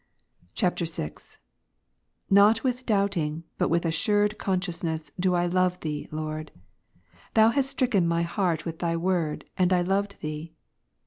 [0.55, 1.37] 10.' [VI] 8
[2.31, 6.51] Not with doubting, Init with assured conscious ness, do I love Thee, Lord.
[7.35, 10.53] Thou hast stricken my heart with Thy word, and I loved Thee.